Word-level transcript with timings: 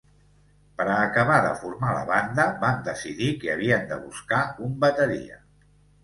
Per 0.79 0.85
a 0.91 1.01
acabar 1.07 1.35
de 1.47 1.49
formar 1.63 1.91
la 1.97 2.07
banda, 2.11 2.45
van 2.63 2.81
decidir 2.87 3.27
que 3.43 3.51
havien 3.57 3.85
de 3.91 3.99
buscar 4.07 4.39
un 4.69 4.73
bateria. 4.85 5.37